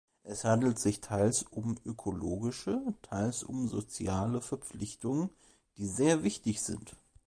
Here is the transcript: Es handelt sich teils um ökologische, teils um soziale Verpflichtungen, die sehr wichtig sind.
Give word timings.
Es 0.23 0.45
handelt 0.45 0.79
sich 0.79 0.99
teils 0.99 1.43
um 1.43 1.75
ökologische, 1.85 2.81
teils 3.03 3.43
um 3.43 3.67
soziale 3.67 4.41
Verpflichtungen, 4.41 5.29
die 5.77 5.85
sehr 5.85 6.23
wichtig 6.23 6.63
sind. 6.63 6.95